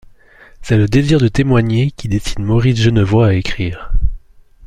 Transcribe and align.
C'est 0.63 0.77
le 0.77 0.87
désir 0.87 1.19
de 1.19 1.27
témoigner 1.27 1.91
qui 1.91 2.07
décide 2.07 2.39
Maurice 2.39 2.79
Genevoix 2.81 3.27
à 3.27 3.33
écrire. 3.33 3.91